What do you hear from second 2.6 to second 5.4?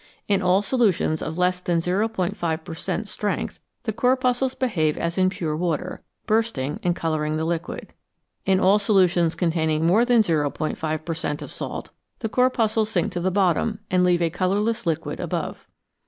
per cent, strength the corpuscles behave as in